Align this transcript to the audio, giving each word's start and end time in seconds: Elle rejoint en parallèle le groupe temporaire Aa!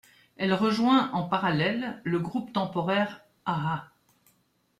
Elle 0.35 0.55
rejoint 0.55 1.11
en 1.13 1.27
parallèle 1.29 2.01
le 2.05 2.17
groupe 2.17 2.53
temporaire 2.53 3.23
Aa! 3.45 3.91